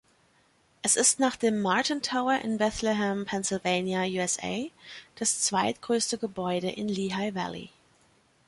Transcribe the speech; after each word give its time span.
Es 0.81 0.95
ist 0.95 1.19
nach 1.19 1.35
dem 1.35 1.61
Martin 1.61 2.01
Tower 2.01 2.39
in 2.43 2.57
Bethlehem, 2.57 3.23
Pennsylvania, 3.23 4.01
USA, 4.03 4.65
das 5.17 5.41
zweitgrößte 5.41 6.17
Gebäude 6.17 6.71
in 6.71 6.87
Lehigh 6.87 7.35
Valley. 7.35 7.69